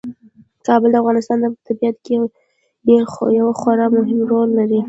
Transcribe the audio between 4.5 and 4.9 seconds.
لري.